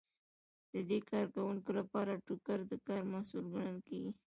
[0.73, 4.11] د دې کارکوونکو لپاره ټوکر د کار محصول ګڼل کیږي.